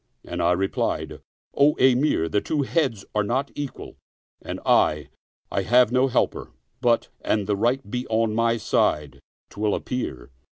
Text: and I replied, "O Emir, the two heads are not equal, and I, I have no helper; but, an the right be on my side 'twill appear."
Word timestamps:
and 0.25 0.41
I 0.41 0.53
replied, 0.53 1.21
"O 1.53 1.75
Emir, 1.75 2.27
the 2.27 2.41
two 2.41 2.63
heads 2.63 3.05
are 3.13 3.21
not 3.23 3.51
equal, 3.53 3.97
and 4.41 4.59
I, 4.65 5.09
I 5.51 5.61
have 5.61 5.91
no 5.91 6.07
helper; 6.07 6.53
but, 6.81 7.09
an 7.23 7.45
the 7.45 7.55
right 7.55 7.87
be 7.87 8.07
on 8.07 8.33
my 8.33 8.57
side 8.57 9.19
'twill 9.51 9.75
appear." 9.75 10.31